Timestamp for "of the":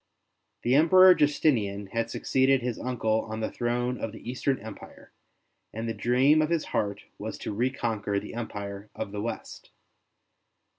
3.99-4.27, 8.95-9.21